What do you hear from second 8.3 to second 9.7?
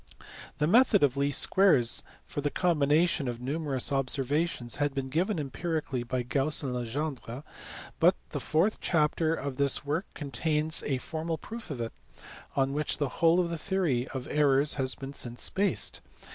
fourth chapter of